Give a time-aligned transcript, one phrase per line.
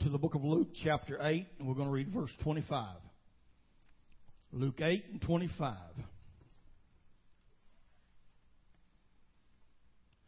[0.00, 2.96] to the book of Luke, chapter 8, and we're going to read verse 25.
[4.52, 5.76] Luke 8 and 25.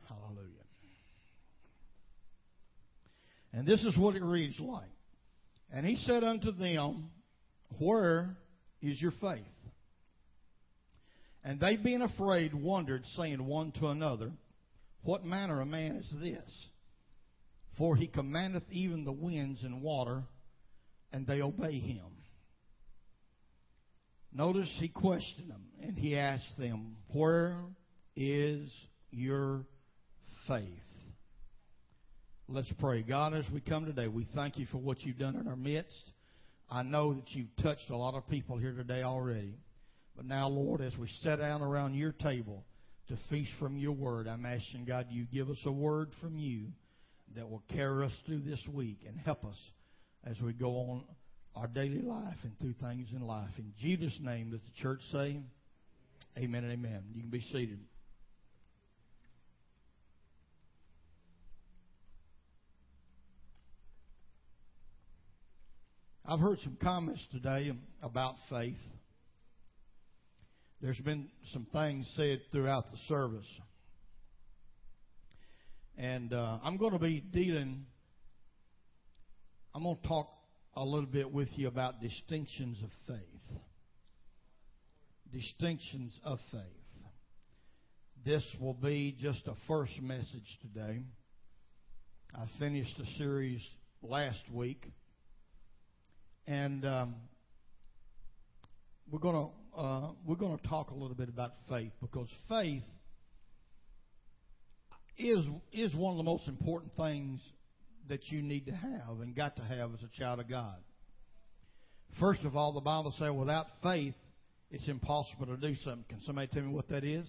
[0.09, 0.47] Hallelujah.
[3.55, 4.85] And this is what it reads like.
[5.73, 7.11] And he said unto them,
[7.79, 8.37] Where
[8.83, 9.41] is your faith?
[11.45, 14.33] And they being afraid wondered, saying one to another,
[15.03, 16.67] What manner of man is this?
[17.79, 20.25] For he commandeth even the winds and water,
[21.13, 22.07] and they obey him.
[24.33, 27.57] Notice he questioned them, and he asked them, Where
[28.17, 28.71] is
[29.11, 29.67] your
[30.49, 30.67] faith?
[32.49, 33.03] Let's pray.
[33.03, 36.11] God, as we come today, we thank you for what you've done in our midst.
[36.71, 39.59] I know that you've touched a lot of people here today already.
[40.17, 42.65] But now, Lord, as we sit down around your table
[43.09, 46.69] to feast from your word, I'm asking, God, you give us a word from you
[47.37, 49.57] that will carry us through this week and help us
[50.25, 51.05] as we go on
[51.55, 53.51] our daily life and through things in life.
[53.59, 55.41] In Jesus' name, does the church say,
[56.39, 57.03] Amen and amen.
[57.13, 57.79] You can be seated.
[66.25, 67.73] I've heard some comments today
[68.03, 68.79] about faith.
[70.81, 73.47] There's been some things said throughout the service.
[76.03, 77.87] And uh, I'm going to be dealing,
[79.73, 80.31] I'm going to talk
[80.75, 83.61] a little bit with you about distinctions of faith.
[85.33, 86.61] Distinctions of faith.
[88.25, 91.05] This will be just a first message today.
[92.35, 93.65] I finished the series
[94.03, 94.85] last week.
[96.49, 97.15] And um,
[99.09, 102.83] we're going to uh, we're going to talk a little bit about faith because faith
[105.19, 107.41] is is one of the most important things
[108.09, 110.77] that you need to have and got to have as a child of God.
[112.21, 114.15] First of all, the Bible says without faith,
[114.71, 116.05] it's impossible to do something.
[116.09, 117.27] Can somebody tell me what that is?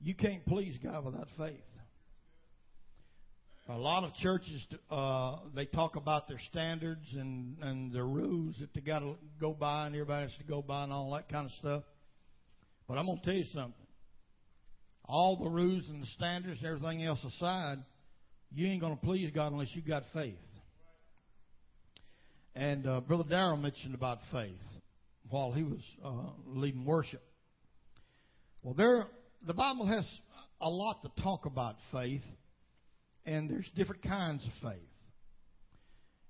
[0.00, 1.54] You can't please God without faith.
[3.68, 8.74] A lot of churches, uh, they talk about their standards and, and their rules that
[8.74, 11.46] they got to go by and everybody has to go by and all that kind
[11.46, 11.82] of stuff.
[12.86, 13.83] But I'm going to tell you something
[15.06, 17.78] all the rules and the standards and everything else aside,
[18.52, 20.38] you ain't going to please God unless you got faith.
[22.54, 24.60] And uh, Brother Darrell mentioned about faith
[25.28, 27.22] while he was uh, leading worship.
[28.62, 29.06] Well, there,
[29.46, 30.06] the Bible has
[30.60, 32.22] a lot to talk about faith,
[33.26, 34.88] and there's different kinds of faith.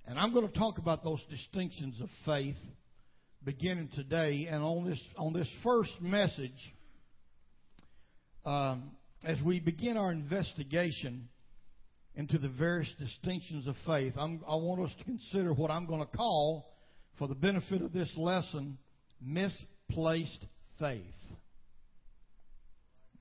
[0.07, 2.57] And I'm going to talk about those distinctions of faith
[3.45, 4.47] beginning today.
[4.51, 6.53] And on this on this first message,
[8.45, 8.91] um,
[9.25, 11.29] as we begin our investigation
[12.15, 16.01] into the various distinctions of faith, I'm, I want us to consider what I'm going
[16.01, 16.71] to call,
[17.19, 18.79] for the benefit of this lesson,
[19.21, 20.45] misplaced
[20.79, 21.03] faith.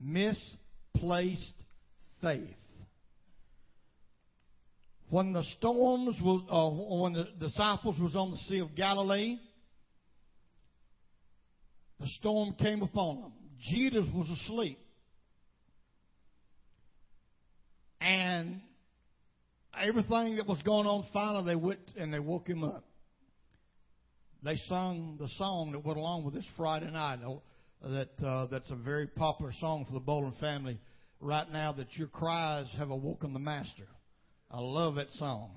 [0.00, 1.54] Misplaced
[2.20, 2.54] faith.
[5.10, 9.38] When the storms was, uh, when the disciples was on the Sea of Galilee,
[12.00, 13.32] the storm came upon them.
[13.70, 14.78] Jesus was asleep.
[18.04, 18.60] And
[19.80, 22.84] everything that was going on, finally they went and they woke him up.
[24.42, 27.20] They sung the song that went along with this Friday night.
[27.82, 30.78] That uh, that's a very popular song for the Bolin family
[31.18, 31.72] right now.
[31.72, 33.88] That your cries have awoken the Master.
[34.50, 35.52] I love that song.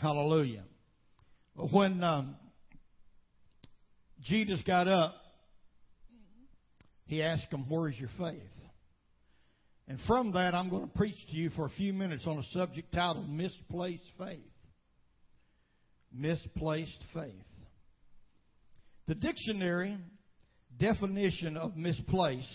[0.00, 0.64] Hallelujah.
[1.56, 2.36] When um,
[4.22, 5.14] Jesus got up,
[7.04, 8.53] he asked him, "Where's your faith?"
[9.86, 12.42] And from that, I'm going to preach to you for a few minutes on a
[12.52, 14.40] subject titled Misplaced Faith.
[16.12, 17.34] Misplaced Faith.
[19.06, 19.98] The dictionary
[20.78, 22.48] definition of misplaced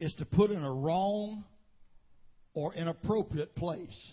[0.00, 1.44] is to put in a wrong
[2.54, 4.12] or inappropriate place.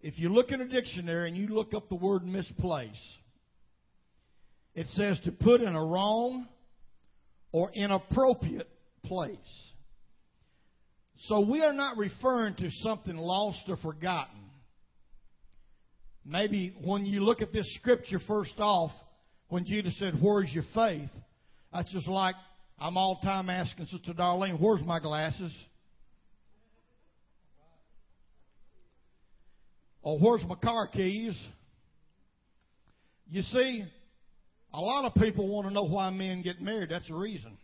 [0.00, 2.98] If you look in a dictionary and you look up the word misplaced,
[4.74, 6.46] it says to put in a wrong
[7.52, 8.68] or inappropriate
[9.04, 9.38] place.
[11.26, 14.40] So we are not referring to something lost or forgotten.
[16.24, 18.90] Maybe when you look at this scripture first off,
[19.48, 21.10] when Jesus said, Where's your faith?
[21.72, 22.34] That's just like
[22.78, 25.52] I'm all time asking Sister Darlene, Where's my glasses?
[30.02, 31.38] Or where's my car keys?
[33.30, 33.84] You see,
[34.74, 36.90] a lot of people want to know why men get married.
[36.90, 37.56] That's the reason.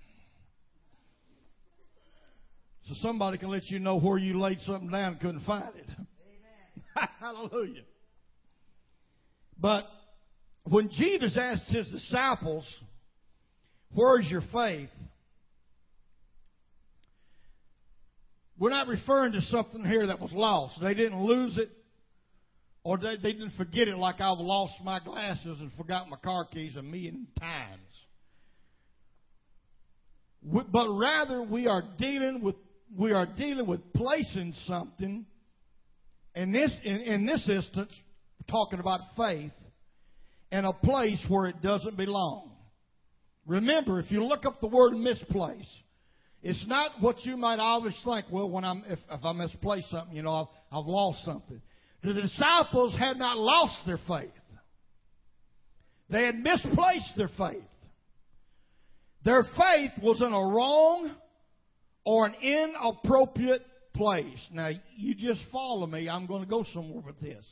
[2.90, 5.86] So somebody can let you know where you laid something down and couldn't find it.
[7.20, 7.82] Hallelujah.
[9.56, 9.84] But
[10.64, 12.66] when Jesus asked his disciples,
[13.94, 14.88] Where's your faith?
[18.58, 20.80] We're not referring to something here that was lost.
[20.82, 21.70] They didn't lose it,
[22.82, 26.44] or they, they didn't forget it like I've lost my glasses and forgot my car
[26.52, 27.80] keys a million times.
[30.42, 32.56] But rather, we are dealing with
[32.96, 35.26] we are dealing with placing something.
[36.34, 37.92] In this in, in this instance,
[38.48, 39.52] talking about faith
[40.52, 42.50] in a place where it doesn't belong.
[43.46, 45.68] Remember, if you look up the word misplace,
[46.42, 48.26] it's not what you might always think.
[48.30, 51.60] Well, when I'm if, if I misplace something, you know, I've, I've lost something.
[52.02, 54.30] The disciples had not lost their faith.
[56.08, 57.62] They had misplaced their faith.
[59.24, 61.14] Their faith was in a wrong
[62.04, 63.64] or an inappropriate
[63.94, 64.48] place.
[64.52, 66.08] Now, you just follow me.
[66.08, 67.44] I'm going to go somewhere with this.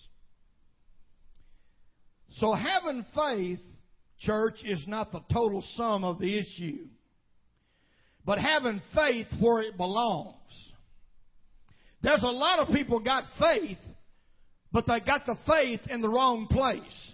[2.38, 3.60] So having faith,
[4.20, 6.86] church, is not the total sum of the issue.
[8.24, 10.34] But having faith where it belongs.
[12.02, 13.78] There's a lot of people got faith,
[14.72, 17.12] but they got the faith in the wrong place.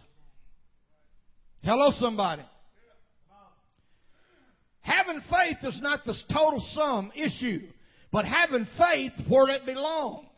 [1.63, 2.43] Hello, somebody.
[4.85, 7.61] Having faith is not the total sum issue,
[8.13, 10.29] but having faith where it belongs.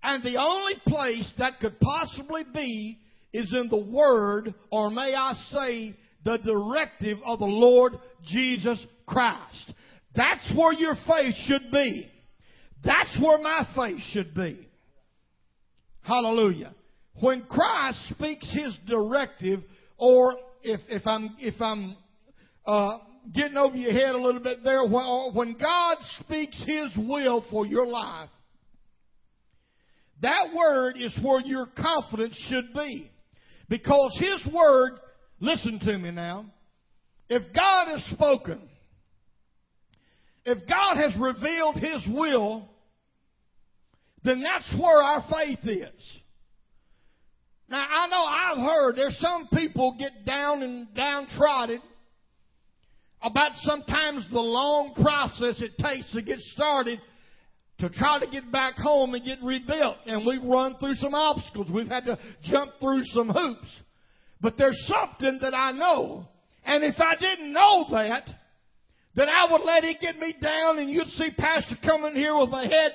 [0.00, 3.00] And the only place that could possibly be
[3.32, 7.94] is in the Word, or may I say, the directive of the Lord
[8.24, 9.72] Jesus Christ.
[10.14, 12.08] That's where your faith should be.
[12.84, 14.68] That's where my faith should be.
[16.02, 16.74] Hallelujah.
[17.20, 19.64] When Christ speaks His directive,
[19.96, 21.96] or if, if I'm, if I'm,
[22.64, 22.98] uh,
[23.34, 27.66] getting over your head a little bit there, uh, when God speaks His will for
[27.66, 28.30] your life,
[30.20, 33.10] that word is where your confidence should be.
[33.68, 34.98] Because His Word,
[35.40, 36.46] listen to me now,
[37.28, 38.60] if God has spoken,
[40.44, 42.68] if God has revealed His will,
[44.24, 46.20] then that's where our faith is.
[47.68, 51.82] Now I know I've heard there's some people get down and downtrodden
[53.22, 57.00] about sometimes the long process it takes to get started
[57.78, 59.96] to try to get back home and get rebuilt.
[60.06, 61.68] And we've run through some obstacles.
[61.72, 63.68] We've had to jump through some hoops.
[64.40, 66.26] But there's something that I know.
[66.64, 68.28] And if I didn't know that,
[69.18, 72.50] then I would let it get me down and you'd see Pastor coming here with
[72.50, 72.92] my head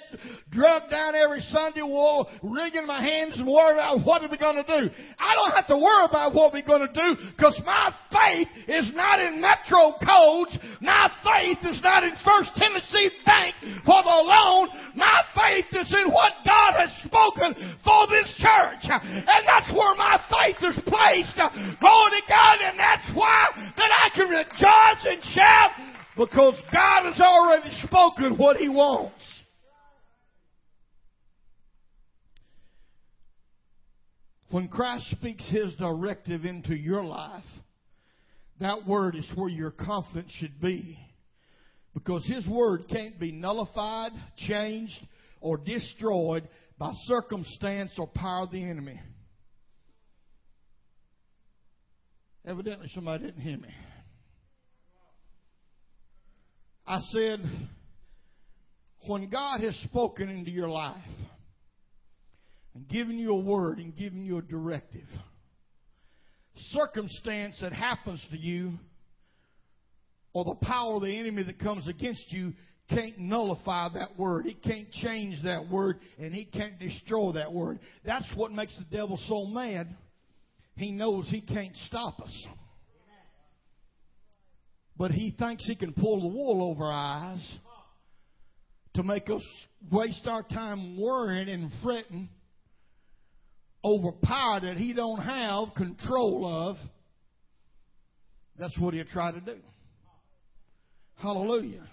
[0.55, 4.55] drugged down every Sunday, wall, rigging my hands and worrying about what are we going
[4.55, 4.87] to do.
[5.19, 8.93] I don't have to worry about what we're going to do because my faith is
[8.95, 10.55] not in metro codes.
[10.79, 14.69] My faith is not in First Tennessee Bank for the loan.
[14.95, 17.51] My faith is in what God has spoken
[17.83, 18.87] for this church.
[18.87, 21.35] And that's where my faith is placed.
[21.35, 22.57] Glory to God.
[22.63, 28.57] And that's why that I can rejoice and shout because God has already spoken what
[28.57, 29.23] He wants.
[34.49, 37.43] When Christ speaks His directive into your life,
[38.59, 40.99] that word is where your confidence should be.
[41.95, 44.99] Because His word can't be nullified, changed,
[45.41, 48.99] or destroyed by circumstance or power of the enemy.
[52.45, 53.69] Evidently, somebody didn't hear me.
[56.85, 57.39] I said,
[59.07, 60.97] when God has spoken into your life
[62.75, 65.07] and given you a word and given you a directive,
[66.71, 68.73] circumstance that happens to you
[70.33, 72.53] or the power of the enemy that comes against you
[72.89, 74.45] can't nullify that word.
[74.45, 77.79] It can't change that word and he can't destroy that word.
[78.05, 79.87] That's what makes the devil so mad.
[80.75, 82.47] He knows he can't stop us.
[84.97, 87.57] But he thinks he can pull the wool over our eyes
[88.95, 89.41] to make us
[89.91, 92.29] waste our time worrying and fretting
[93.83, 96.77] over power that he don't have control of.
[98.57, 99.57] That's what he'll try to do.
[101.15, 101.87] Hallelujah.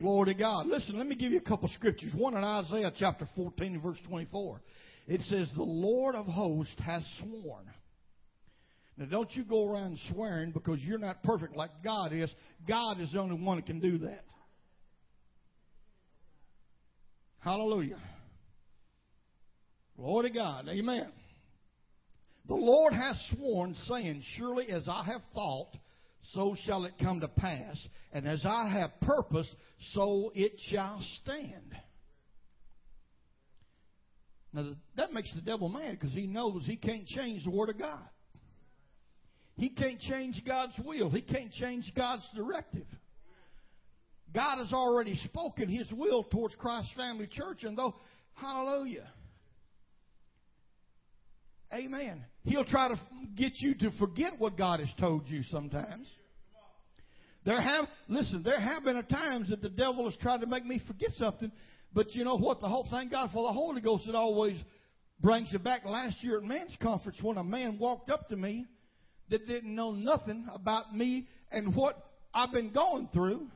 [0.00, 0.66] Glory to God.
[0.66, 2.12] Listen, let me give you a couple scriptures.
[2.14, 4.60] One in Isaiah chapter 14 verse 24.
[5.06, 7.64] It says, The Lord of hosts has sworn.
[8.98, 12.30] Now, don't you go around swearing because you're not perfect like God is.
[12.66, 14.24] God is the only one that can do that.
[17.40, 17.98] Hallelujah.
[19.96, 20.68] Glory to God.
[20.68, 21.08] Amen.
[22.48, 25.76] The Lord has sworn, saying, Surely as I have thought,
[26.32, 27.76] so shall it come to pass.
[28.12, 29.54] And as I have purposed,
[29.92, 31.76] so it shall stand.
[34.52, 37.78] Now, that makes the devil mad because he knows he can't change the Word of
[37.78, 38.08] God.
[39.56, 41.10] He can't change God's will.
[41.10, 42.86] He can't change God's directive.
[44.34, 47.94] God has already spoken His will towards Christ's family church, and though,
[48.34, 49.08] hallelujah.
[51.72, 52.24] Amen.
[52.44, 53.00] He'll try to
[53.34, 56.06] get you to forget what God has told you sometimes.
[57.44, 60.82] There have, listen, there have been times that the devil has tried to make me
[60.86, 61.50] forget something,
[61.94, 62.60] but you know what?
[62.60, 64.56] The whole, thank God for the Holy Ghost, it always
[65.20, 65.84] brings it back.
[65.84, 68.66] Last year at men's conference, when a man walked up to me
[69.30, 71.96] that didn't know nothing about me and what
[72.34, 73.46] I've been going through,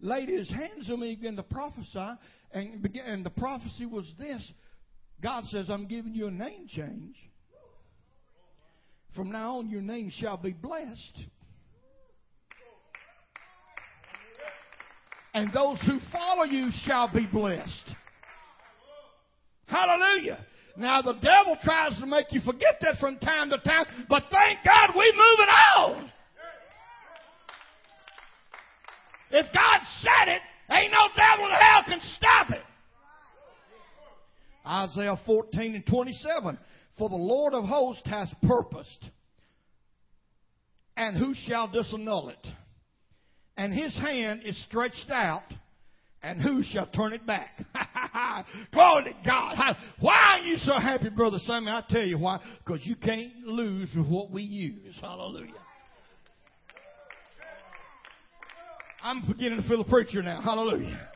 [0.00, 2.10] laid his hands on me, began to prophesy,
[2.52, 4.52] and, began, and the prophecy was this
[5.22, 7.14] God says, I'm giving you a name change.
[9.14, 11.18] From now on, your name shall be blessed.
[15.34, 17.94] And those who follow you shall be blessed.
[19.66, 20.44] Hallelujah.
[20.76, 24.64] Now the devil tries to make you forget that from time to time, but thank
[24.64, 26.12] God we are moving on.
[29.30, 32.62] If God said it, ain't no devil in hell can stop it.
[34.66, 36.58] Isaiah 14 and 27.
[36.98, 39.10] For the Lord of hosts has purposed,
[40.96, 42.46] and who shall disannul it?
[43.56, 45.44] And his hand is stretched out,
[46.22, 47.64] and who shall turn it back?
[48.72, 49.76] Glory to God.
[50.00, 51.68] Why are you so happy, Brother Sammy?
[51.68, 52.40] I tell you why.
[52.64, 54.96] Because you can't lose with what we use.
[55.00, 55.52] Hallelujah.
[59.02, 60.40] I'm beginning to feel a preacher now.
[60.40, 61.11] Hallelujah.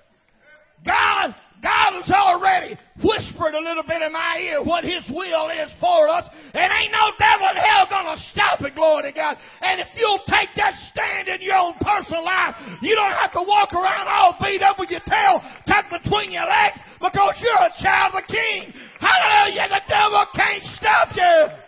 [1.86, 6.08] God, has already whispered a little bit in my ear what His will is for
[6.08, 6.24] us,
[6.54, 9.36] and ain't no devil in hell gonna stop it, glory to God.
[9.60, 13.44] And if you'll take that stand in your own personal life, you don't have to
[13.46, 17.74] walk around all beat up with your tail tucked between your legs because you're a
[17.82, 18.72] child of the King.
[19.00, 21.66] Hallelujah, the devil can't stop you.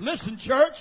[0.00, 0.74] Listen, church.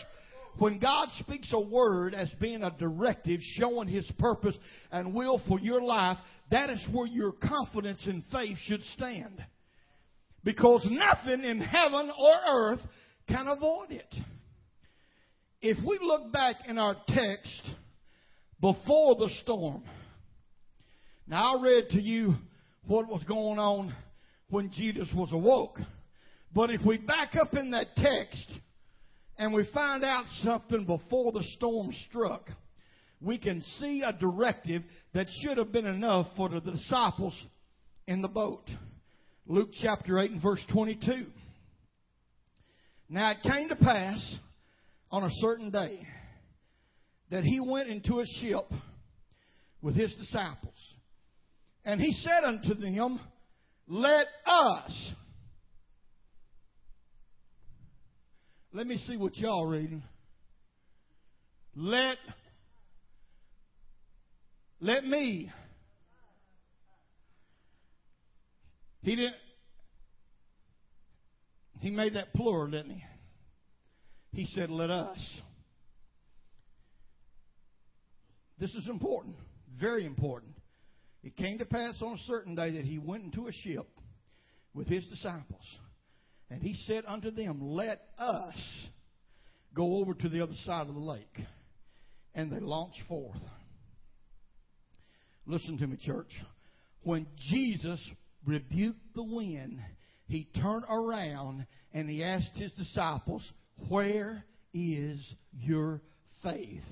[0.60, 4.58] When God speaks a word as being a directive showing His purpose
[4.92, 6.18] and will for your life,
[6.50, 9.44] that is where your confidence and faith should stand.
[10.44, 12.80] Because nothing in heaven or earth
[13.28, 14.16] can avoid it.
[15.62, 17.62] If we look back in our text
[18.62, 19.84] before the storm,
[21.28, 22.36] now I read to you
[22.86, 23.94] what was going on
[24.50, 25.80] when Jesus was awoke.
[26.56, 28.50] But if we back up in that text,
[29.38, 32.50] and we find out something before the storm struck,
[33.22, 37.34] we can see a directive that should have been enough for the disciples
[38.08, 38.70] in the boat.
[39.46, 41.28] Luke chapter 8 and verse 22.
[43.10, 44.36] Now it came to pass
[45.10, 46.06] on a certain day
[47.30, 48.66] that he went into a ship
[49.82, 50.74] with his disciples.
[51.86, 53.20] And he said unto them,
[53.88, 55.14] Let us
[58.74, 60.04] Let me see what y'all reading.
[61.76, 62.18] Let
[64.80, 65.52] let me.
[69.02, 69.36] He didn't
[71.80, 73.04] he made that plural, didn't he?
[74.34, 75.18] He said, Let us.
[78.60, 79.36] This is important,
[79.80, 80.54] very important.
[81.24, 83.88] It came to pass on a certain day that he went into a ship
[84.74, 85.64] with his disciples.
[86.50, 88.56] And he said unto them, Let us
[89.74, 91.40] go over to the other side of the lake.
[92.34, 93.42] And they launched forth.
[95.46, 96.32] Listen to me, church.
[97.04, 98.00] When Jesus
[98.46, 99.80] rebuked the wind,
[100.26, 103.44] he turned around and he asked his disciples,
[103.90, 105.20] Where is
[105.54, 106.02] your
[106.44, 106.84] faith?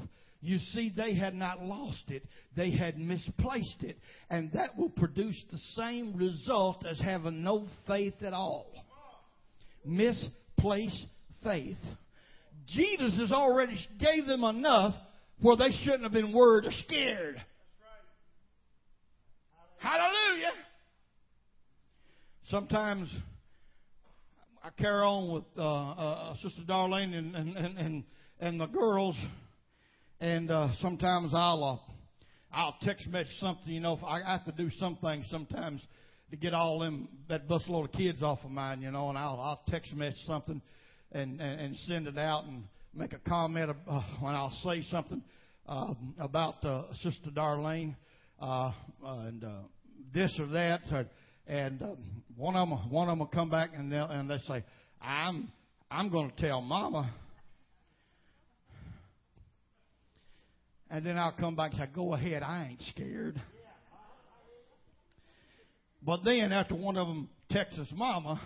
[0.41, 2.23] You see, they had not lost it,
[2.55, 3.97] they had misplaced it.
[4.29, 8.84] And that will produce the same result as having no faith at all
[9.85, 11.05] misplaced
[11.43, 11.77] faith.
[12.67, 14.95] Jesus has already gave them enough
[15.41, 17.41] where they shouldn't have been worried or scared.
[19.77, 20.51] Hallelujah.
[22.49, 23.15] Sometimes
[24.63, 28.03] I carry on with uh, uh, Sister Darlene and, and, and, and,
[28.39, 29.15] and the girls,
[30.19, 31.91] and uh, sometimes I'll uh,
[32.51, 33.71] I'll text message something.
[33.71, 35.81] You know, if I have to do something sometimes
[36.35, 39.39] to get all them that busload of kids off of mine, you know, and I'll
[39.39, 40.61] I'll text message something
[41.11, 45.23] and and, and send it out and make a comment uh, when I'll say something
[45.67, 47.95] uh, about uh, Sister Darlene
[48.39, 48.71] uh,
[49.03, 49.49] and uh,
[50.13, 51.05] this or that, or,
[51.47, 51.97] and um,
[52.35, 54.63] one of them one of them will come back and they'll and they say,
[55.01, 55.51] "I'm
[55.89, 57.13] I'm going to tell Mama."
[60.87, 63.41] And then I'll come back and say, Go ahead, I ain't scared.
[66.05, 68.39] But then after one of them texts his mama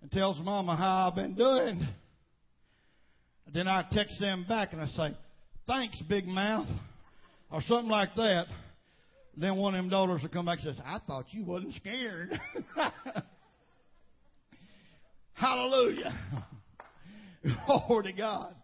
[0.00, 1.84] and tells mama how I've been doing,
[3.52, 5.16] then I text them back and I say,
[5.66, 6.68] Thanks, big mouth,
[7.50, 8.46] or something like that.
[9.36, 12.40] Then one of them daughters will come back and says, I thought you wasn't scared.
[15.34, 16.12] Hallelujah.
[17.66, 18.54] Glory to God.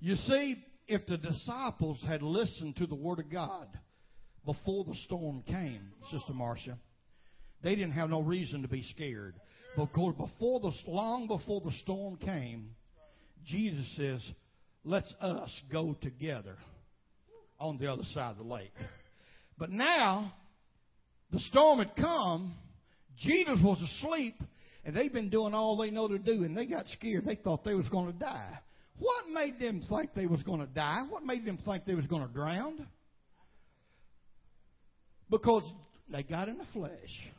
[0.00, 3.68] You see, if the disciples had listened to the Word of God
[4.44, 6.78] before the storm came, Sister Marcia,
[7.62, 9.34] they didn't have no reason to be scared.
[9.76, 12.74] Because before the long before the storm came,
[13.46, 14.22] Jesus says,
[14.84, 16.56] "Let's us go together
[17.58, 18.74] on the other side of the lake."
[19.56, 20.32] But now
[21.30, 22.54] the storm had come.
[23.16, 24.34] Jesus was asleep,
[24.84, 27.24] and they've been doing all they know to do, and they got scared.
[27.24, 28.58] They thought they was going to die.
[28.98, 31.02] What made them think they was going to die?
[31.08, 32.86] What made them think they was going to drown?
[35.32, 35.64] Because
[36.10, 37.30] they got in the flesh.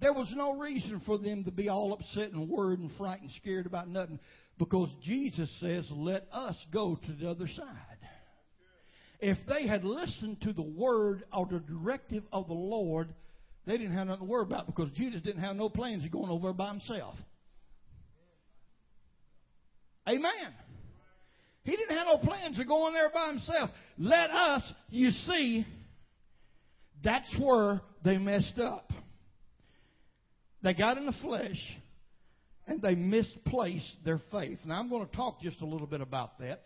[0.00, 3.66] There was no reason for them to be all upset and worried and frightened, scared
[3.66, 4.20] about nothing,
[4.58, 7.98] because Jesus says, "Let us go to the other side."
[9.18, 13.12] If they had listened to the word or the directive of the Lord,
[13.64, 16.30] they didn't have nothing to worry about because Jesus didn't have no plans of going
[16.30, 17.16] over by himself.
[20.08, 20.54] Amen.
[21.64, 23.70] He didn't have no plans of going there by himself.
[23.98, 25.64] Let us, you see,
[27.02, 28.90] that's where they messed up.
[30.62, 31.58] They got in the flesh
[32.66, 34.58] and they misplaced their faith.
[34.64, 36.60] Now I'm going to talk just a little bit about that.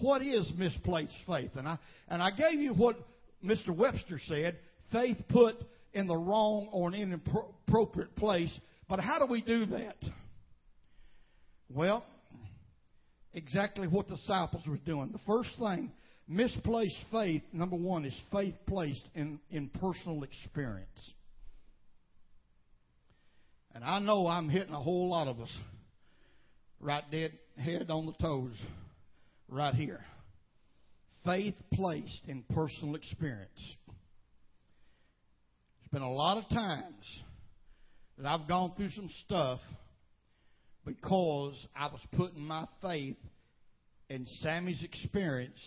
[0.00, 1.50] What is misplaced faith?
[1.56, 2.96] And I and I gave you what
[3.44, 3.74] Mr.
[3.76, 4.58] Webster said,
[4.92, 5.56] faith put
[5.92, 8.52] in the wrong or an inappropriate place.
[8.88, 9.96] But how do we do that?
[11.68, 12.04] Well,
[13.34, 15.10] exactly what the disciples were doing.
[15.12, 15.92] The first thing,
[16.28, 21.12] misplaced faith, number one, is faith placed in, in personal experience.
[23.74, 25.56] And I know I'm hitting a whole lot of us
[26.80, 28.54] right dead head on the toes
[29.48, 30.04] right here.
[31.24, 33.76] Faith placed in personal experience.
[35.80, 37.04] There's been a lot of times
[38.16, 39.60] that I've gone through some stuff
[40.84, 43.16] because I was putting my faith
[44.08, 45.60] in Sammy's experience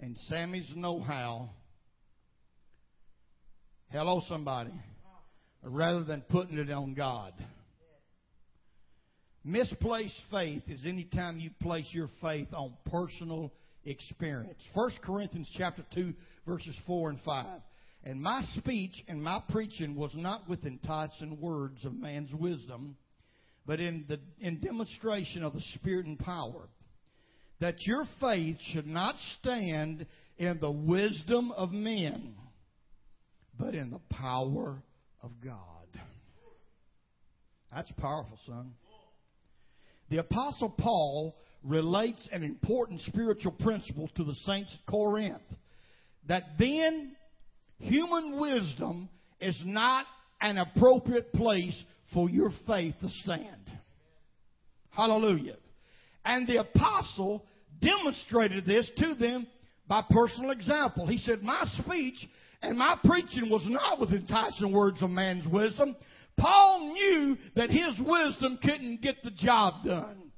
[0.00, 1.50] and Sammy's know how.
[3.90, 4.72] Hello, somebody.
[5.62, 7.32] Rather than putting it on God.
[9.44, 13.52] Misplaced faith is any time you place your faith on personal
[13.84, 14.60] experience.
[14.74, 16.12] 1 Corinthians chapter 2
[16.46, 17.46] verses 4 and 5.
[18.04, 22.96] And my speech and my preaching was not with enticing words of man's wisdom,
[23.66, 26.68] but in the in demonstration of the Spirit and power,
[27.60, 32.34] that your faith should not stand in the wisdom of men,
[33.58, 34.82] but in the power
[35.22, 36.00] of God.
[37.74, 38.72] That's powerful, son.
[40.10, 45.42] The Apostle Paul relates an important spiritual principle to the saints at Corinth
[46.28, 47.16] that then
[47.78, 49.08] human wisdom
[49.40, 50.06] is not
[50.40, 53.70] an appropriate place for your faith to stand.
[54.90, 55.56] Hallelujah.
[56.24, 57.44] And the apostle
[57.80, 59.46] demonstrated this to them
[59.86, 61.06] by personal example.
[61.06, 62.28] He said, My speech
[62.62, 65.96] and my preaching was not with enticing words of man's wisdom.
[66.36, 70.28] Paul knew that his wisdom couldn't get the job done.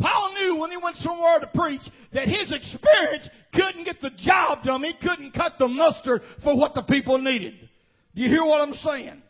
[0.00, 1.80] Paul knew when he went somewhere to preach
[2.12, 4.82] that his experience couldn't get the job done.
[4.82, 7.54] He couldn't cut the mustard for what the people needed.
[8.14, 9.22] Do you hear what I'm saying?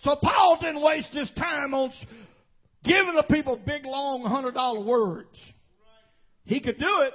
[0.00, 1.90] So Paul didn't waste his time on
[2.84, 5.36] giving the people big, long, hundred dollar words.
[6.44, 7.14] He could do it.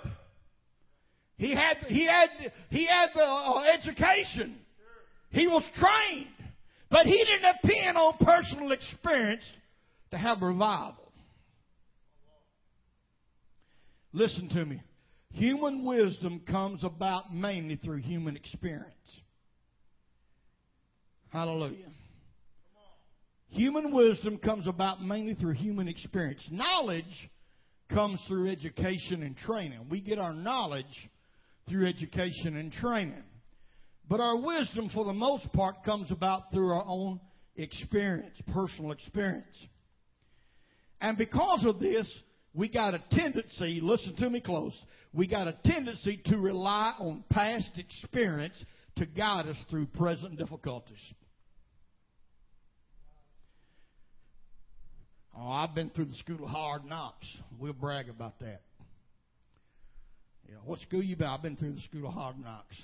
[1.38, 2.30] He had, he had,
[2.70, 4.58] he had the uh, education.
[5.30, 6.28] He was trained.
[6.92, 9.44] But he didn't depend on personal experience
[10.12, 11.12] to have revival.
[14.12, 14.82] Listen to me.
[15.34, 18.90] Human wisdom comes about mainly through human experience.
[21.30, 21.86] Hallelujah.
[23.50, 26.48] Human wisdom comes about mainly through human experience.
[26.52, 27.30] Knowledge
[27.92, 29.88] comes through education and training.
[29.90, 31.10] We get our knowledge
[31.68, 33.24] through education and training.
[34.08, 37.20] But our wisdom, for the most part, comes about through our own
[37.56, 39.56] experience, personal experience.
[41.02, 42.08] And because of this,
[42.54, 44.74] we got a tendency, listen to me close,
[45.14, 48.56] we got a tendency to rely on past experience
[48.98, 51.00] to guide us through present difficulties.
[55.40, 57.28] Oh, I've been through the school of hard knocks.
[57.58, 58.62] We'll brag about that.
[60.66, 61.28] What school you been?
[61.28, 62.76] I've been through the school of hard knocks,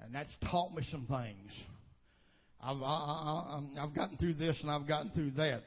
[0.00, 1.52] and that's taught me some things.
[2.62, 5.62] I've I, I, I've gotten through this and I've gotten through that.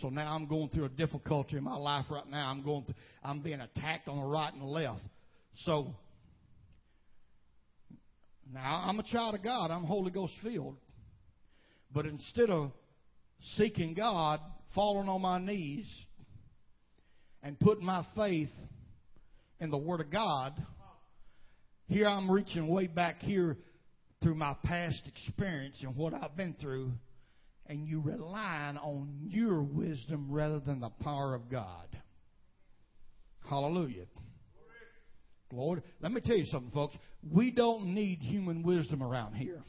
[0.00, 2.50] So now I'm going through a difficulty in my life right now.
[2.50, 5.02] I'm going through, I'm being attacked on the right and the left.
[5.64, 5.94] So
[8.52, 9.70] now I'm a child of God.
[9.70, 10.76] I'm Holy Ghost filled.
[11.94, 12.72] But instead of
[13.56, 14.40] seeking God,
[14.74, 15.86] falling on my knees,
[17.42, 18.50] and putting my faith
[19.60, 20.54] in the Word of God,
[21.88, 23.56] here I'm reaching way back here
[24.22, 26.92] through my past experience and what I've been through,
[27.66, 31.88] and you relying on your wisdom rather than the power of God.
[33.48, 34.06] Hallelujah.
[35.52, 36.96] Lord, let me tell you something, folks.
[37.30, 39.62] We don't need human wisdom around here.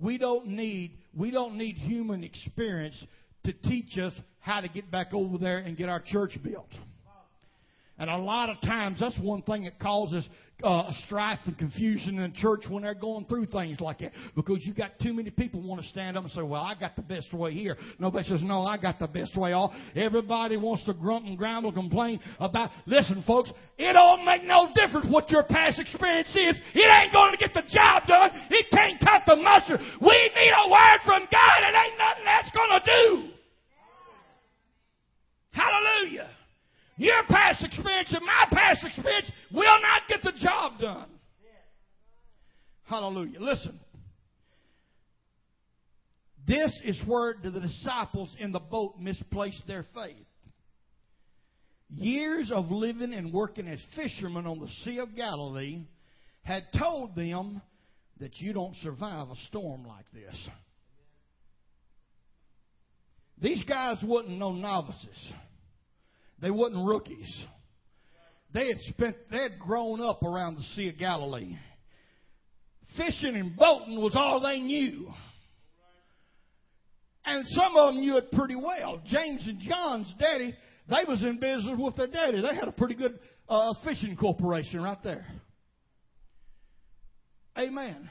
[0.00, 2.96] We don't need we don't need human experience
[3.44, 6.68] to teach us how to get back over there and get our church built.
[7.98, 10.26] And a lot of times, that's one thing that causes
[10.64, 14.12] uh, strife and confusion in the church when they're going through things like that.
[14.34, 16.96] Because you got too many people want to stand up and say, "Well, I got
[16.96, 20.84] the best way here." Nobody says, "No, I got the best way." All everybody wants
[20.86, 22.70] to grunt and grumble, complain about.
[22.86, 26.58] Listen, folks, it don't make no difference what your past experience is.
[26.74, 28.30] It ain't going to get the job done.
[28.50, 29.80] It can't cut the mustard.
[30.00, 31.58] We need a word from God.
[31.60, 33.31] It ain't nothing that's going to do.
[35.52, 36.28] Hallelujah.
[36.96, 41.08] Your past experience and my past experience will not get the job done.
[42.84, 43.40] Hallelujah.
[43.40, 43.80] Listen.
[46.46, 50.26] This is where the disciples in the boat misplaced their faith.
[51.88, 55.84] Years of living and working as fishermen on the Sea of Galilee
[56.42, 57.62] had told them
[58.18, 60.34] that you don't survive a storm like this.
[63.42, 65.32] These guys wasn't no novices.
[66.40, 67.44] They wasn't rookies.
[68.54, 71.56] They had spent, they had grown up around the Sea of Galilee.
[72.96, 75.08] Fishing and boating was all they knew.
[77.24, 79.00] And some of them knew it pretty well.
[79.06, 80.54] James and John's daddy,
[80.88, 82.42] they was in business with their daddy.
[82.42, 85.26] They had a pretty good uh, fishing corporation right there.
[87.58, 88.08] Amen.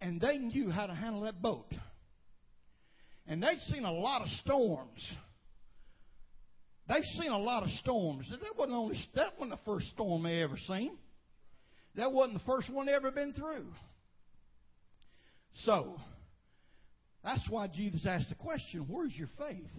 [0.00, 1.72] And they knew how to handle that boat.
[3.26, 5.00] And they'd seen a lot of storms.
[6.88, 8.28] They've seen a lot of storms.
[8.30, 10.98] That wasn't only that wasn't the first storm they ever seen.
[11.94, 13.66] That wasn't the first one they ever been through.
[15.64, 16.00] So
[17.22, 19.70] that's why Jesus asked the question, "Where's your faith?"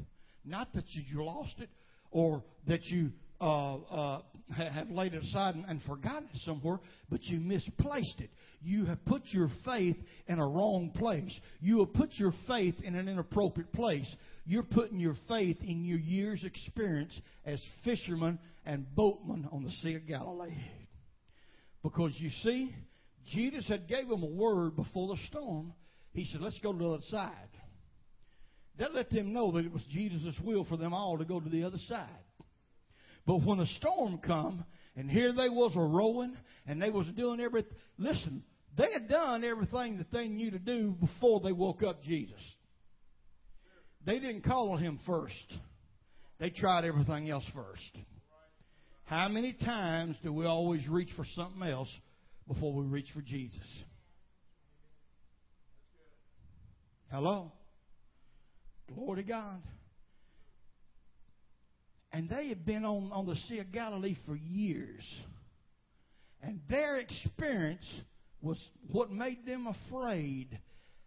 [0.45, 1.69] Not that you lost it
[2.11, 4.21] or that you uh, uh,
[4.55, 8.29] have laid it aside and, and forgotten it somewhere, but you misplaced it.
[8.61, 11.37] You have put your faith in a wrong place.
[11.59, 14.07] You have put your faith in an inappropriate place.
[14.45, 19.95] You're putting your faith in your year's experience as fishermen and boatmen on the Sea
[19.95, 20.57] of Galilee.
[21.81, 22.75] Because you see,
[23.33, 25.73] Jesus had gave them a word before the storm.
[26.13, 27.49] He said, let's go to the other side.
[28.77, 31.49] That let them know that it was Jesus' will for them all to go to
[31.49, 32.07] the other side.
[33.25, 36.35] But when the storm come, and here they was a rowing,
[36.67, 37.71] and they was doing everything.
[37.97, 38.43] Listen,
[38.77, 42.41] they had done everything that they knew to do before they woke up Jesus.
[44.05, 45.35] They didn't call on him first.
[46.39, 47.97] They tried everything else first.
[49.05, 51.89] How many times do we always reach for something else
[52.47, 53.59] before we reach for Jesus?
[57.11, 57.51] Hello?
[58.87, 59.61] Glory to God.
[62.13, 65.03] And they had been on, on the Sea of Galilee for years.
[66.43, 67.85] And their experience
[68.41, 68.57] was
[68.91, 70.59] what made them afraid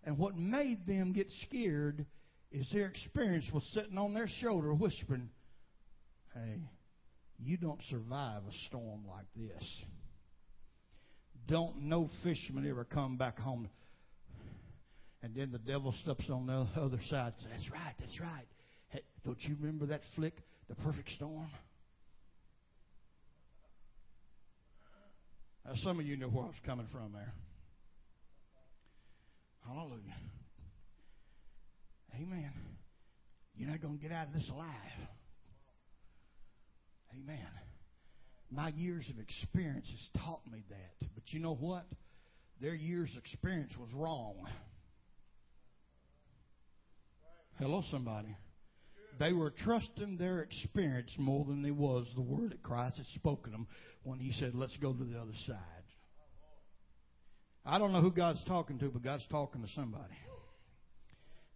[0.04, 2.06] and what made them get scared
[2.52, 5.30] is their experience was sitting on their shoulder whispering,
[6.34, 6.60] Hey,
[7.38, 9.84] you don't survive a storm like this.
[11.48, 13.68] Don't no fisherman ever come back home.
[15.22, 18.46] And then the devil steps on the other side and says, That's right, that's right.
[18.88, 20.34] Hey, don't you remember that flick,
[20.68, 21.50] The Perfect Storm?
[25.64, 27.32] Now, some of you know where I was coming from there.
[29.66, 30.14] Hallelujah.
[32.16, 32.52] Amen.
[33.56, 34.68] You're not going to get out of this alive.
[37.14, 37.48] Amen.
[38.50, 41.08] My years of experience has taught me that.
[41.14, 41.86] But you know what?
[42.60, 44.46] Their years of experience was wrong.
[47.58, 48.36] Hello, somebody.
[49.18, 53.52] They were trusting their experience more than they was the word that Christ had spoken
[53.52, 53.66] them
[54.02, 55.58] when He said, "Let's go to the other side."
[57.66, 60.14] I don't know who God's talking to, but God's talking to somebody.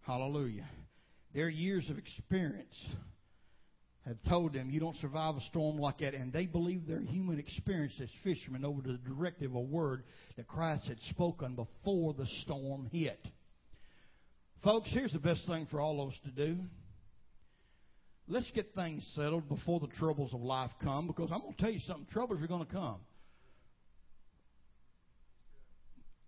[0.01, 0.67] Hallelujah.
[1.33, 2.75] Their years of experience
[4.05, 6.15] had told them, You don't survive a storm like that.
[6.15, 10.03] And they believed their human experience as fishermen over the directive of a word
[10.35, 13.23] that Christ had spoken before the storm hit.
[14.63, 16.57] Folks, here's the best thing for all of us to do.
[18.31, 21.71] Let's get things settled before the troubles of life come because I'm going to tell
[21.71, 22.97] you something troubles are going to come.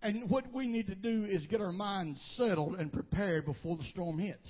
[0.02, 3.84] And what we need to do is get our minds settled and prepared before the
[3.84, 4.50] storm hits.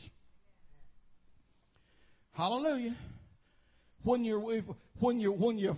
[2.32, 2.96] Hallelujah.
[4.04, 4.64] When you're
[5.00, 5.76] when you're when you're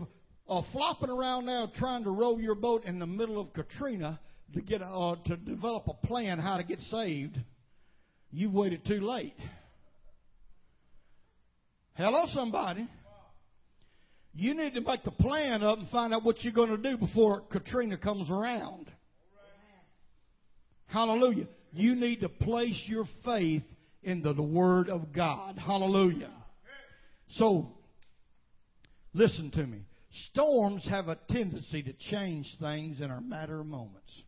[0.47, 4.19] uh, flopping around now trying to row your boat in the middle of Katrina
[4.53, 7.39] to get uh, to develop a plan how to get saved,
[8.29, 9.33] you've waited too late.
[11.95, 12.87] Hello, somebody.
[14.33, 16.97] You need to make the plan up and find out what you're going to do
[16.97, 18.89] before Katrina comes around.
[20.87, 21.47] Hallelujah.
[21.71, 23.61] You need to place your faith
[24.01, 25.59] in the, the Word of God.
[25.59, 26.31] Hallelujah.
[27.35, 27.69] So,
[29.13, 29.81] listen to me.
[30.31, 34.23] Storms have a tendency to change things in a matter of moments.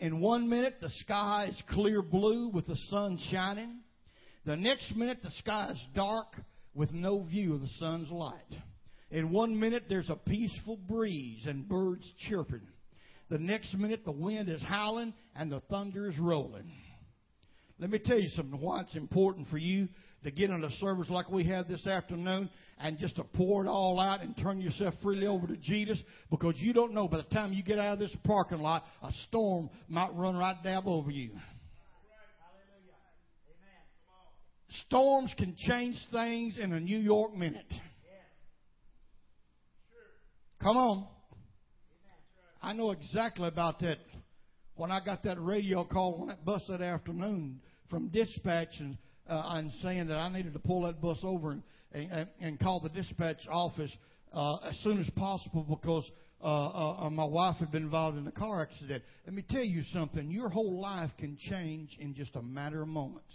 [0.00, 3.80] In one minute, the sky is clear blue with the sun shining.
[4.46, 6.28] The next minute, the sky is dark
[6.74, 8.34] with no view of the sun's light.
[9.10, 12.66] In one minute, there's a peaceful breeze and birds chirping.
[13.28, 16.70] The next minute, the wind is howling and the thunder is rolling.
[17.78, 19.88] Let me tell you something why it's important for you
[20.24, 23.68] to get in a service like we have this afternoon and just to pour it
[23.68, 25.98] all out and turn yourself freely over to Jesus
[26.30, 29.10] because you don't know by the time you get out of this parking lot, a
[29.28, 31.30] storm might run right dab over you.
[34.86, 37.70] Storms can change things in a New York minute.
[40.62, 41.06] Come on.
[42.62, 43.98] I know exactly about that.
[44.76, 48.96] When I got that radio call on that bus that afternoon from dispatch and,
[49.28, 52.80] uh, and saying that I needed to pull that bus over and, and, and call
[52.80, 53.90] the dispatch office
[54.32, 56.08] uh, as soon as possible because
[56.42, 59.02] uh, uh, uh, my wife had been involved in a car accident.
[59.26, 60.30] Let me tell you something.
[60.30, 63.34] Your whole life can change in just a matter of moments.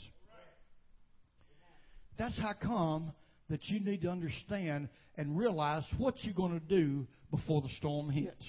[2.17, 3.13] That's how come
[3.49, 8.09] that you need to understand and realize what you're going to do before the storm
[8.09, 8.43] hits.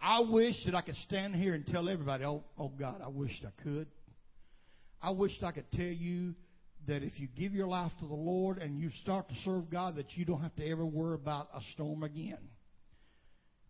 [0.00, 3.30] I wish that I could stand here and tell everybody, oh, oh God, I wish
[3.46, 3.86] I could.
[5.02, 6.34] I wish I could tell you
[6.86, 9.96] that if you give your life to the Lord and you start to serve God,
[9.96, 12.38] that you don't have to ever worry about a storm again.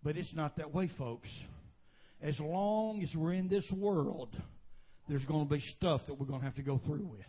[0.03, 1.29] But it's not that way, folks.
[2.23, 4.35] As long as we're in this world,
[5.09, 7.21] there's going to be stuff that we're going to have to go through with.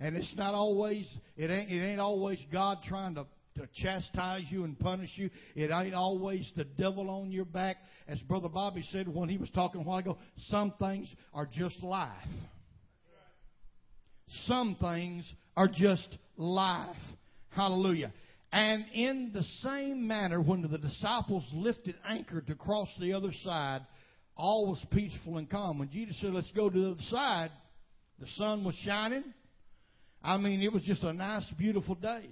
[0.00, 3.26] And it's not always it ain't it ain't always God trying to
[3.56, 5.30] to chastise you and punish you.
[5.54, 7.76] It ain't always the devil on your back.
[8.08, 11.82] As Brother Bobby said when he was talking a while ago, some things are just
[11.82, 12.10] life.
[14.46, 16.96] Some things are just life.
[17.50, 18.12] Hallelujah.
[18.52, 23.82] And in the same manner, when the disciples lifted anchor to cross the other side,
[24.36, 25.78] all was peaceful and calm.
[25.78, 27.50] When Jesus said, Let's go to the other side,
[28.18, 29.24] the sun was shining.
[30.24, 32.30] I mean, it was just a nice, beautiful day.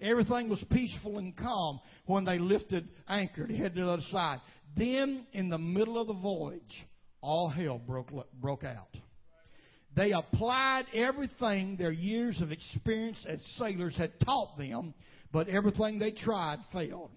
[0.00, 4.40] Everything was peaceful and calm when they lifted anchor to head to the other side.
[4.76, 6.86] Then, in the middle of the voyage,
[7.22, 8.94] all hell broke, broke out.
[9.96, 14.94] They applied everything their years of experience as sailors had taught them,
[15.32, 17.10] but everything they tried failed.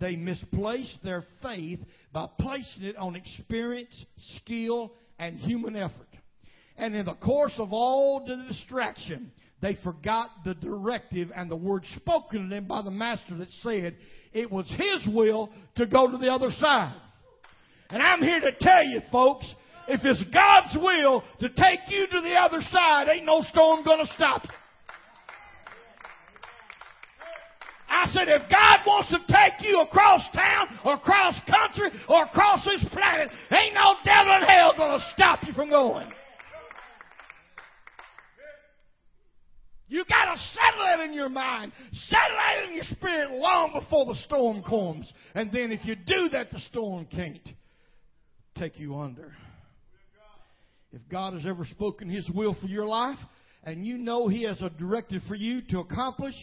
[0.00, 1.80] They misplaced their faith
[2.12, 3.94] by placing it on experience,
[4.36, 6.08] skill, and human effort.
[6.76, 9.30] And in the course of all the distraction,
[9.62, 13.96] they forgot the directive and the word spoken to them by the master that said
[14.32, 16.94] it was his will to go to the other side.
[17.90, 19.52] And I'm here to tell you, folks,
[19.88, 24.06] if it's God's will to take you to the other side, ain't no storm gonna
[24.14, 24.50] stop it.
[27.88, 32.64] I said, if God wants to take you across town or across country or across
[32.64, 36.10] this planet, ain't no devil in hell gonna stop you from going.
[39.90, 44.06] You got to settle it in your mind, settle it in your spirit long before
[44.06, 45.12] the storm comes.
[45.34, 47.40] And then if you do that, the storm can't
[48.56, 49.32] take you under.
[50.92, 53.18] If God has ever spoken His will for your life,
[53.64, 56.34] and you know He has a directive for you to accomplish,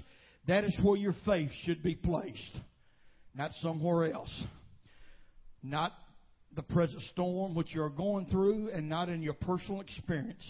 [0.50, 2.60] that is where your faith should be placed,
[3.34, 4.44] not somewhere else.
[5.64, 5.94] Not
[6.54, 10.44] the present storm which you're going through, and not in your personal experience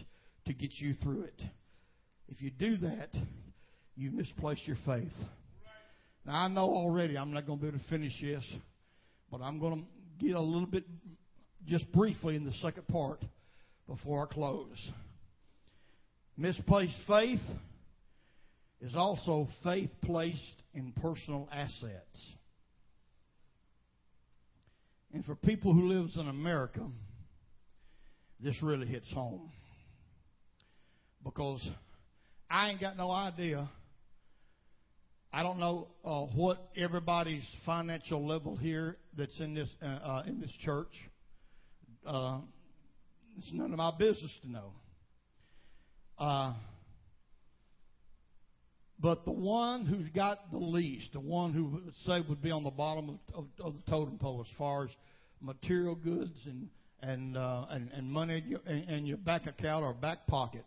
[0.48, 1.44] to get you through it.
[2.30, 3.10] If you do that,
[3.96, 5.12] you misplace your faith.
[6.26, 8.44] Now, I know already I'm not going to be able to finish this,
[9.32, 9.86] but I'm going
[10.20, 10.84] to get a little bit,
[11.66, 13.24] just briefly, in the second part
[13.88, 14.92] before I close.
[16.36, 17.40] Misplaced faith
[18.82, 22.36] is also faith placed in personal assets.
[25.14, 26.86] And for people who lives in America,
[28.40, 29.50] this really hits home.
[31.24, 31.68] Because
[32.50, 33.70] I ain't got no idea.
[35.34, 40.40] I don't know uh, what everybody's financial level here that's in this uh, uh, in
[40.40, 40.92] this church.
[42.06, 42.40] Uh,
[43.38, 44.72] it's none of my business to know.
[46.18, 46.54] Uh,
[49.00, 52.72] but the one who's got the least, the one who say would be on the
[52.72, 54.90] bottom of, of, of the totem pole as far as
[55.42, 56.70] material goods and
[57.02, 60.66] and uh, and, and money in your, in your back account or back pocket,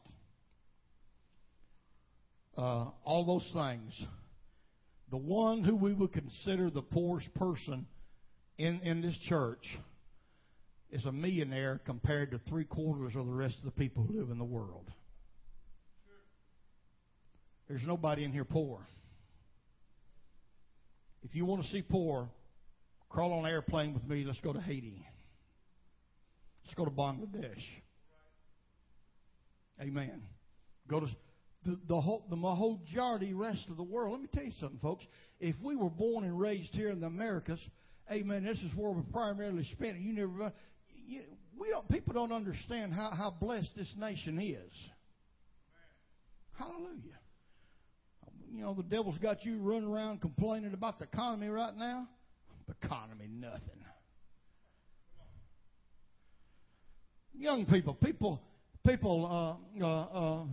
[2.56, 3.92] uh, all those things.
[5.10, 7.86] The one who we would consider the poorest person
[8.58, 9.66] in in this church
[10.92, 14.30] is a millionaire compared to three quarters of the rest of the people who live
[14.30, 14.90] in the world.
[17.68, 18.80] There's nobody in here poor.
[21.22, 22.28] If you want to see poor,
[23.08, 24.24] crawl on an airplane with me.
[24.24, 25.06] Let's go to Haiti.
[26.64, 27.62] Let's go to Bangladesh.
[29.80, 30.22] Amen.
[30.88, 31.06] Go to
[31.64, 34.12] the, the whole the majority rest of the world.
[34.12, 35.04] Let me tell you something, folks.
[35.38, 37.60] If we were born and raised here in the Americas,
[38.10, 38.44] Amen.
[38.44, 40.00] This is where we primarily spent it.
[40.00, 40.52] You never,
[41.06, 41.20] you,
[41.58, 41.88] we don't.
[41.88, 44.72] People don't understand how how blessed this nation is.
[46.58, 47.20] Hallelujah
[48.52, 52.08] you know, the devil's got you running around complaining about the economy right now?
[52.66, 53.60] The economy, nothing.
[57.32, 58.42] Young people, people,
[58.86, 60.44] people uh, uh, uh,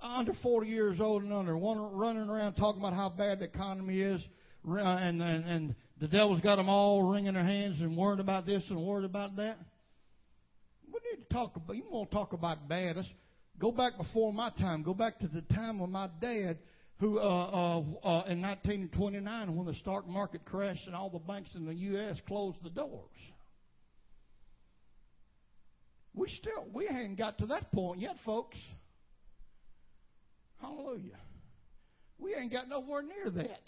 [0.00, 4.20] under 40 years old and under, running around talking about how bad the economy is,
[4.64, 8.62] and, and, and the devil's got them all wringing their hands and worried about this
[8.70, 9.58] and worried about that.
[10.86, 11.76] We need to talk about.
[11.76, 12.96] You want to talk about bad?
[12.96, 13.08] Let's
[13.58, 14.82] go back before my time.
[14.82, 16.58] Go back to the time of my dad
[17.00, 21.50] who uh, uh, uh, in 1929, when the stock market crashed and all the banks
[21.54, 22.16] in the U.S.
[22.26, 23.10] closed the doors.
[26.14, 28.56] We still we hadn't got to that point yet, folks.
[30.60, 31.18] Hallelujah.
[32.18, 33.62] We ain't got nowhere near that.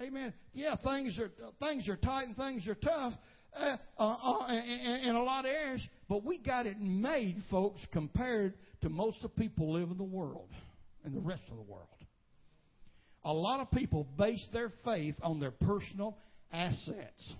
[0.00, 0.34] Amen.
[0.52, 3.12] Yeah, things are things are tight and things are tough
[3.56, 7.80] uh, uh, uh, in, in a lot of areas, but we got it made, folks,
[7.92, 10.48] compared to most of the people live in the world
[11.04, 11.86] and the rest of the world.
[13.24, 16.18] A lot of people base their faith on their personal
[16.52, 17.34] assets.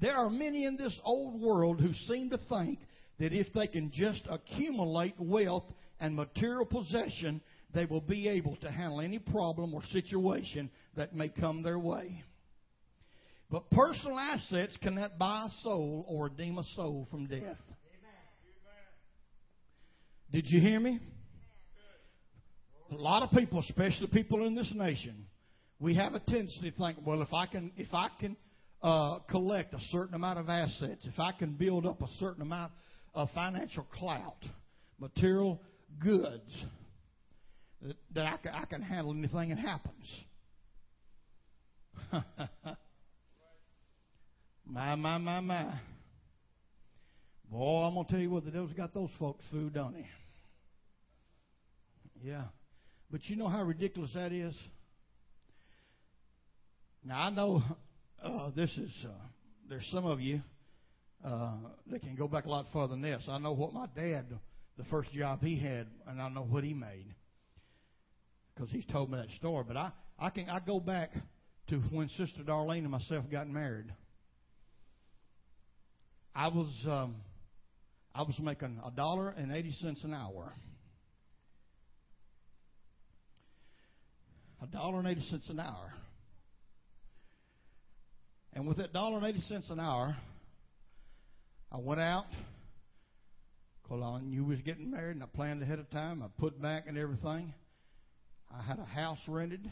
[0.00, 2.78] There are many in this old world who seem to think
[3.18, 5.64] that if they can just accumulate wealth
[6.02, 7.40] and material possession,
[7.72, 12.22] they will be able to handle any problem or situation that may come their way.
[13.48, 17.40] But personal assets cannot buy a soul or redeem a soul from death.
[17.40, 17.56] Amen.
[20.32, 20.98] Did you hear me?
[22.90, 25.26] a lot of people, especially people in this nation,
[25.78, 28.36] we have a tendency to think, well, if I can, if I can
[28.82, 32.72] uh, collect a certain amount of assets, if I can build up a certain amount
[33.14, 34.44] of financial clout,
[34.98, 35.60] material
[35.98, 36.50] goods,
[37.82, 40.06] that, that I, can, I can handle anything that happens.
[44.66, 45.74] my, my, my, my.
[47.50, 50.06] Boy, I'm going to tell you what, the devil's got those folks food, don't he?
[52.22, 52.44] Yeah.
[53.10, 54.54] But you know how ridiculous that is?
[57.04, 57.62] Now, I know
[58.22, 59.10] uh, this is, uh,
[59.68, 60.40] there's some of you
[61.24, 61.52] uh,
[61.90, 63.22] that can go back a lot further than this.
[63.28, 64.26] I know what my dad,
[64.78, 67.14] the first job he had, and I know what he made
[68.54, 69.64] because he's told me that story.
[69.66, 71.10] But I, I can I go back
[71.68, 73.86] to when Sister Darlene and myself got married.
[76.34, 77.16] I was um,
[78.14, 80.52] I was making a dollar and eighty cents an hour.
[84.62, 85.92] a dollar and eighty cents an hour.
[88.52, 90.16] And with that dollar and eighty cents an hour,
[91.70, 92.26] I went out.
[93.92, 96.22] Cause I knew we was getting married, and I planned ahead of time.
[96.22, 97.52] I put back and everything.
[98.50, 99.70] I had a house rented,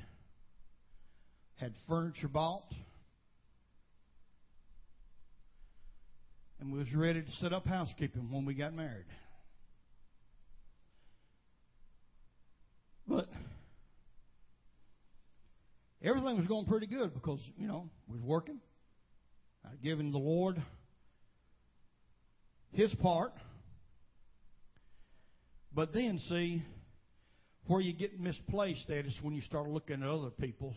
[1.55, 2.71] had furniture bought,
[6.61, 9.07] and was ready to set up housekeeping when we got married.
[13.09, 13.27] But
[16.03, 18.61] everything was going pretty good because, you know, we was working.
[19.65, 20.63] I'd given the Lord
[22.75, 23.33] his part.
[25.73, 26.63] But then, see,
[27.67, 30.75] where you get misplaced at is when you start looking at other people.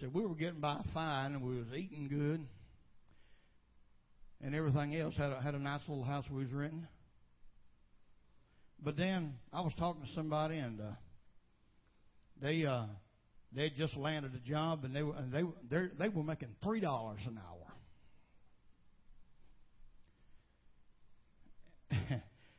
[0.00, 2.44] So we were getting by fine, and we was eating good,
[4.42, 6.86] and everything else had a, had a nice little house we was renting.
[8.84, 10.84] but then I was talking to somebody, and uh,
[12.42, 12.86] they uh,
[13.54, 16.80] they just landed a job, and they were and they they they were making three
[16.80, 17.63] dollars an hour.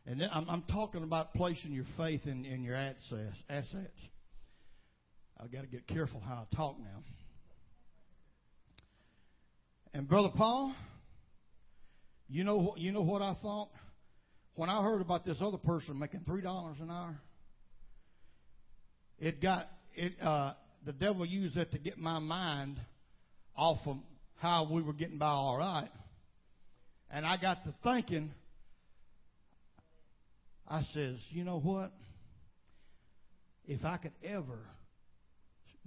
[0.08, 3.36] And then I'm, I'm talking about placing your faith in, in your assets.
[3.50, 4.00] Assets.
[5.42, 7.04] I've got to get careful how I talk now.
[9.94, 10.76] And brother Paul,
[12.28, 13.70] you know you know what I thought
[14.56, 17.16] when I heard about this other person making three dollars an hour.
[19.18, 20.14] It got it.
[20.22, 20.54] Uh,
[20.86, 22.78] the devil used it to get my mind
[23.56, 23.98] off of
[24.38, 25.90] how we were getting by all right,
[27.10, 28.32] and I got to thinking.
[30.68, 31.92] I says, you know what?
[33.66, 34.60] If I could ever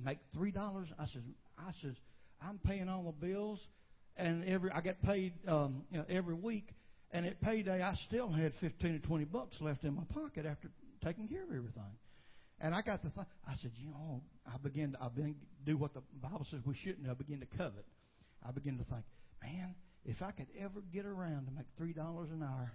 [0.02, 1.22] make three dollars, I says,
[1.58, 1.94] I says,
[2.40, 3.60] I'm paying all the bills
[4.16, 6.68] and every I get paid um, you know, every week.
[7.10, 10.68] And at payday, I still had fifteen or twenty bucks left in my pocket after
[11.02, 11.96] taking care of everything.
[12.60, 13.26] And I got to think.
[13.46, 16.60] I said, you know, I began to I began to do what the Bible says
[16.66, 17.08] we shouldn't.
[17.08, 17.86] I begin to covet.
[18.46, 19.04] I begin to think,
[19.42, 19.74] man,
[20.04, 22.72] if I could ever get around to make three dollars an hour,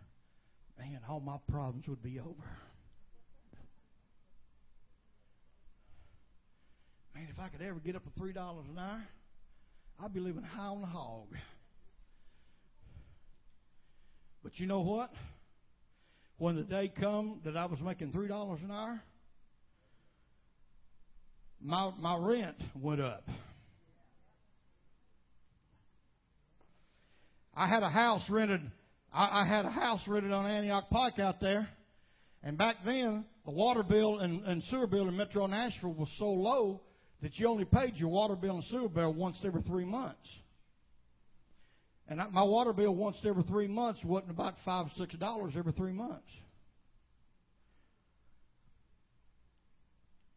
[0.77, 2.49] man, all my problems would be over.
[7.15, 9.03] Man, if I could ever get up to three dollars an hour,
[10.03, 11.27] I'd be living high on the hog.
[14.43, 15.11] But you know what?
[16.37, 19.01] When the day come that I was making three dollars an hour,
[21.61, 23.27] my my rent went up.
[27.55, 28.61] I had a house rented.
[29.13, 31.67] I, I had a house rented on Antioch Pike out there,
[32.41, 36.25] and back then the water bill and, and sewer bill in Metro Nashville was so
[36.25, 36.81] low
[37.21, 40.27] that you only paid your water bill and sewer bill once every three months.
[42.07, 45.71] And my water bill once every three months wasn't about five, or six dollars every
[45.71, 46.27] three months.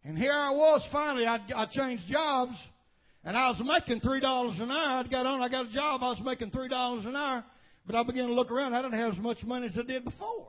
[0.04, 2.54] And here I was finally, I, I changed jobs,
[3.24, 5.02] and I was making three dollars an hour.
[5.04, 7.44] I got on, I got a job, I was making three dollars an hour,
[7.86, 10.04] but I began to look around, I didn't have as much money as I did
[10.04, 10.48] before.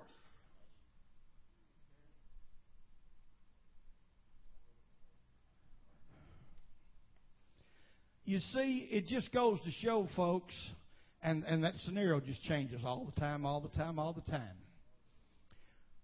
[8.26, 10.54] You see, it just goes to show, folks,
[11.24, 14.58] and, and that scenario just changes all the time, all the time, all the time.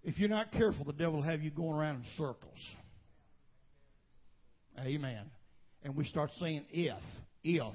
[0.03, 2.59] If you're not careful, the devil will have you going around in circles.
[4.79, 5.25] Amen.
[5.83, 6.97] And we start saying if,
[7.43, 7.73] if,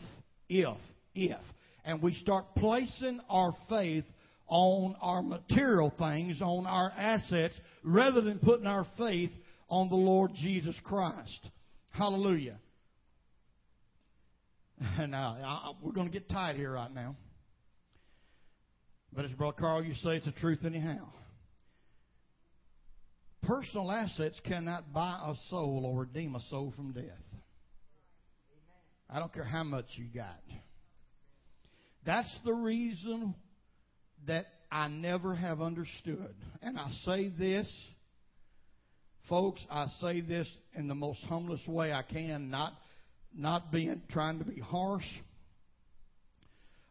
[0.49, 0.79] if,
[1.15, 1.41] if.
[1.85, 4.05] And we start placing our faith
[4.47, 9.31] on our material things, on our assets, rather than putting our faith
[9.69, 11.51] on the Lord Jesus Christ.
[11.91, 12.59] Hallelujah.
[15.09, 17.17] now, we're going to get tight here right now.
[19.13, 21.09] But as Brother Carl, you say it's the truth anyhow.
[23.43, 27.05] Personal assets cannot buy a soul or redeem a soul from death.
[29.09, 30.43] I don't care how much you got.
[32.09, 33.35] That's the reason
[34.27, 36.35] that I never have understood.
[36.63, 37.71] And I say this,
[39.29, 42.73] folks, I say this in the most humblest way I can, not
[43.37, 45.05] not being trying to be harsh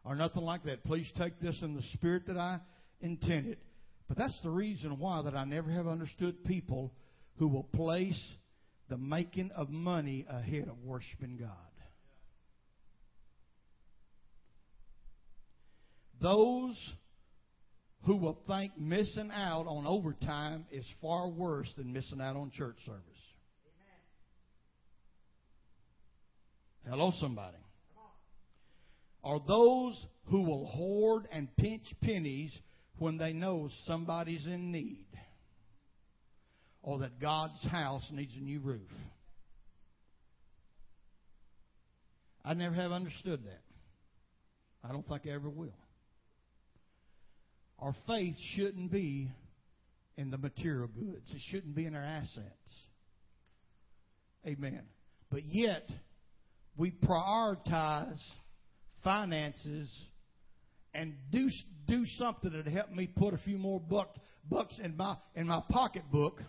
[0.04, 0.84] or nothing like that.
[0.84, 2.60] Please take this in the spirit that I
[3.00, 3.58] intended.
[4.06, 6.92] But that's the reason why that I never have understood people
[7.38, 8.22] who will place
[8.88, 11.67] the making of money ahead of worshiping God.
[16.20, 16.76] Those
[18.04, 22.76] who will think missing out on overtime is far worse than missing out on church
[22.84, 23.02] service.
[26.88, 27.58] Hello, somebody.
[29.22, 32.56] Are those who will hoard and pinch pennies
[32.98, 35.06] when they know somebody's in need
[36.82, 38.90] or that God's house needs a new roof.
[42.44, 43.60] I never have understood that.
[44.82, 45.74] I don't think I ever will.
[47.78, 49.30] Our faith shouldn't be
[50.16, 51.30] in the material goods.
[51.32, 52.44] It shouldn't be in our assets.
[54.46, 54.82] Amen.
[55.30, 55.88] But yet,
[56.76, 58.18] we prioritize
[59.04, 59.92] finances
[60.94, 61.48] and do
[61.86, 64.16] do something that help me put a few more buck,
[64.48, 66.42] bucks in my in my pocketbook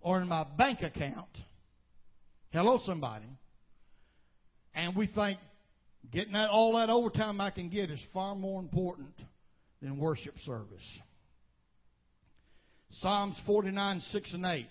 [0.00, 1.28] or in my bank account.
[2.50, 3.26] Hello, somebody.
[4.74, 5.38] And we think
[6.12, 9.14] getting that all that overtime I can get is far more important
[9.82, 10.98] than worship service.
[13.00, 14.66] Psalms 49, 6 and 8.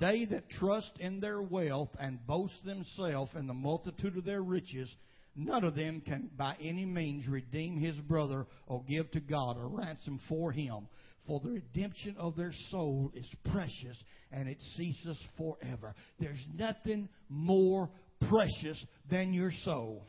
[0.00, 4.92] They that trust in their wealth and boast themselves in the multitude of their riches,
[5.36, 9.64] none of them can by any means redeem his brother or give to God a
[9.64, 10.88] ransom for him.
[11.26, 13.96] for the redemption of their soul is precious
[14.32, 15.94] and it ceases forever.
[16.18, 17.88] There's nothing more
[18.28, 20.04] precious than your soul.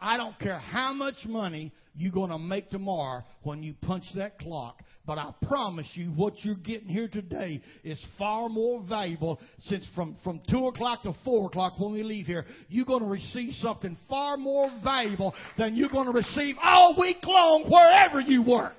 [0.00, 4.38] I don't care how much money you're going to make tomorrow when you punch that
[4.38, 4.82] clock.
[5.06, 10.16] But I promise you, what you're getting here today is far more valuable since from,
[10.24, 13.96] from 2 o'clock to 4 o'clock when we leave here, you're going to receive something
[14.08, 18.74] far more valuable than you're going to receive all week long wherever you work.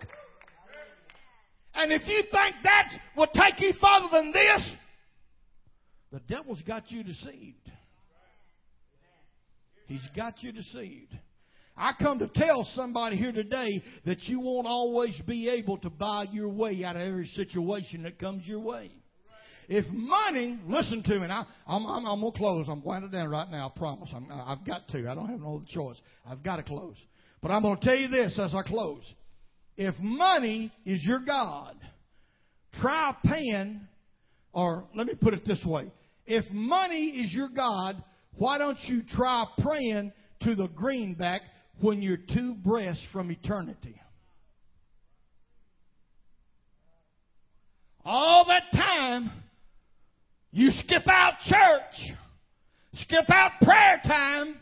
[1.74, 4.72] And if you think that will take you farther than this,
[6.12, 7.72] the devil's got you deceived.
[9.88, 11.18] He's got you deceived.
[11.76, 16.26] I come to tell somebody here today that you won't always be able to buy
[16.32, 18.92] your way out of every situation that comes your way.
[19.70, 21.28] If money, listen to me.
[21.28, 22.68] Now, I'm, I'm, I'm going to close.
[22.70, 23.72] I'm winding down right now.
[23.74, 24.10] I promise.
[24.16, 25.10] I'm, I've got to.
[25.10, 25.98] I don't have no other choice.
[26.26, 26.96] I've got to close.
[27.42, 29.04] But I'm going to tell you this as I close.
[29.76, 31.76] If money is your God,
[32.82, 33.82] try paying,
[34.54, 35.92] or let me put it this way.
[36.26, 38.02] If money is your God,
[38.38, 40.12] why don't you try praying
[40.42, 41.42] to the greenback
[41.80, 44.00] when you're two breaths from eternity.
[48.06, 49.32] All that time,
[50.52, 52.16] you skip out church,
[52.94, 54.56] skip out prayer time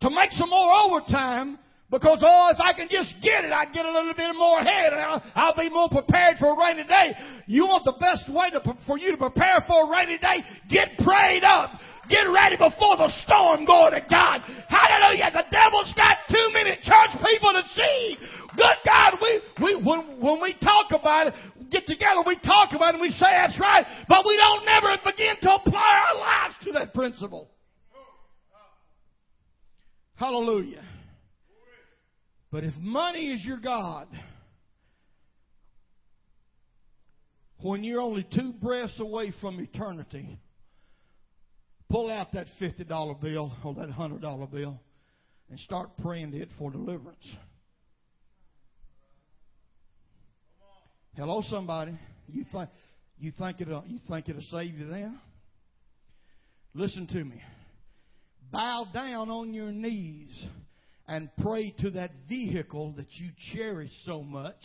[0.00, 1.58] to make some more overtime
[1.90, 4.92] because, oh, if I can just get it, I get a little bit more ahead
[4.92, 7.12] and I'll, I'll be more prepared for a rainy day.
[7.46, 10.42] You want the best way to, for you to prepare for a rainy day?
[10.68, 11.76] Get prayed up.
[12.08, 14.40] Get ready before the storm, glory to God.
[14.68, 15.30] Hallelujah.
[15.32, 18.16] The devil's got too many church people to see.
[18.56, 19.30] Good God, we,
[19.60, 21.34] we, when, when we talk about it,
[21.70, 24.96] get together, we talk about it and we say that's right, but we don't never
[25.04, 27.50] begin to apply our lives to that principle.
[30.16, 30.84] Hallelujah.
[32.54, 34.06] But if money is your God,
[37.62, 40.38] when you're only two breaths away from eternity,
[41.90, 44.80] pull out that $50 bill or that $100 bill
[45.50, 47.26] and start praying to it for deliverance.
[51.16, 51.98] Hello, somebody.
[52.28, 52.70] You think
[53.18, 55.18] you think it'll you think it'll save you then?
[56.72, 57.42] Listen to me.
[58.52, 60.30] Bow down on your knees
[61.06, 64.60] and pray to that vehicle that you cherish so much.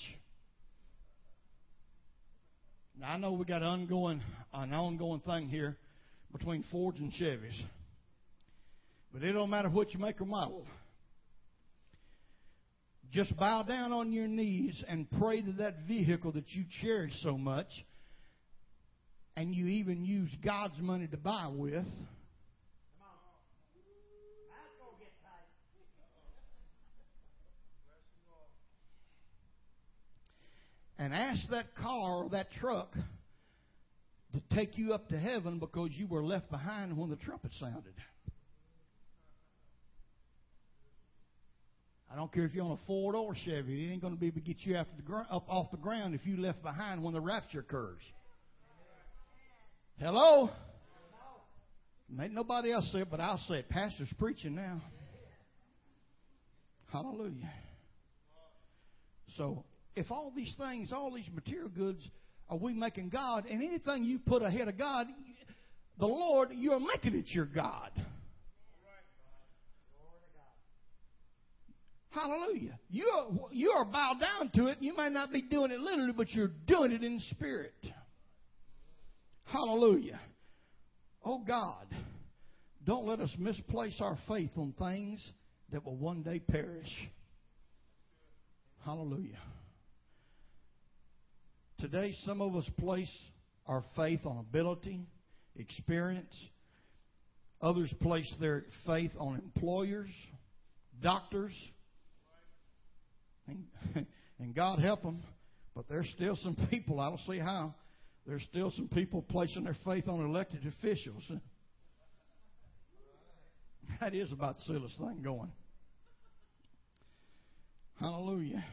[3.00, 4.22] Now I know we got an ongoing
[4.54, 5.78] an ongoing thing here
[6.32, 7.58] between Fords and Chevys.
[9.14, 10.66] But it don't matter what you make or model.
[13.12, 17.38] Just bow down on your knees and pray to that vehicle that you cherish so
[17.38, 17.68] much,
[19.36, 21.88] and you even use God's money to buy with.
[31.00, 32.94] And ask that car or that truck
[34.34, 37.94] to take you up to heaven because you were left behind when the trumpet sounded.
[42.12, 43.88] I don't care if you're on a Ford or Chevy.
[43.88, 46.16] It ain't going to be able to get you after the, up off the ground
[46.16, 48.02] if you left behind when the rapture occurs.
[50.00, 50.50] Hello?
[52.20, 53.70] Ain't nobody else say it, but I'll say it.
[53.70, 54.82] Pastor's preaching now.
[56.92, 57.52] Hallelujah.
[59.38, 59.64] So,
[60.00, 62.02] if all these things, all these material goods,
[62.50, 63.46] are we making God?
[63.50, 65.08] And anything you put ahead of God,
[66.00, 67.92] the Lord, you are making it your God.
[72.12, 72.80] Hallelujah.
[72.90, 74.78] You are, you are bowed down to it.
[74.80, 77.76] You might not be doing it literally, but you're doing it in spirit.
[79.46, 80.20] Hallelujah.
[81.24, 81.86] Oh God,
[82.86, 85.22] don't let us misplace our faith on things
[85.72, 86.90] that will one day perish.
[88.86, 89.38] Hallelujah.
[91.80, 93.12] Today, some of us place
[93.66, 95.08] our faith on ability,
[95.56, 96.36] experience.
[97.62, 100.10] Others place their faith on employers,
[101.02, 101.54] doctors.
[103.48, 103.66] And,
[104.40, 105.24] and God help them,
[105.74, 107.74] but there's still some people, I don't see how,
[108.28, 111.24] there's still some people placing their faith on elected officials.
[114.00, 115.52] That is about the silliest thing going.
[118.00, 118.64] Hallelujah.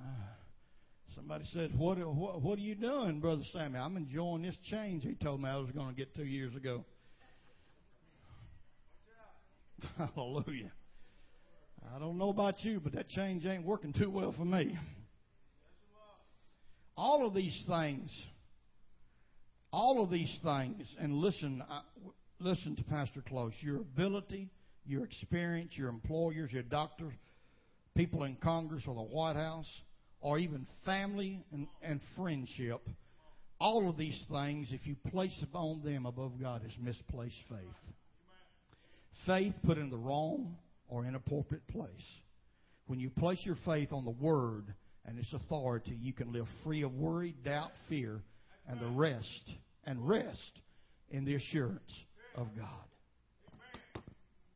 [0.00, 0.27] Uh,
[1.14, 3.78] Somebody says, what, what, what are you doing, Brother Sammy?
[3.78, 6.84] I'm enjoying this change he told me I was going to get two years ago.
[10.14, 10.72] Hallelujah.
[11.94, 14.76] I don't know about you, but that change ain't working too well for me.
[16.96, 18.10] All of these things,
[19.72, 21.62] all of these things, and listen,
[22.40, 23.52] listen to Pastor Close.
[23.60, 24.50] Your ability,
[24.84, 27.14] your experience, your employers, your doctors,
[27.96, 29.68] people in Congress or the White House,
[30.20, 32.80] or even family and, and friendship,
[33.60, 37.94] all of these things, if you place upon them above God, is misplaced faith.
[39.26, 40.56] Faith put in the wrong
[40.88, 41.90] or inappropriate place.
[42.86, 44.72] When you place your faith on the Word
[45.04, 48.22] and its authority, you can live free of worry, doubt, fear,
[48.68, 49.50] and the rest,
[49.84, 50.52] and rest
[51.10, 51.92] in the assurance
[52.34, 52.84] of God.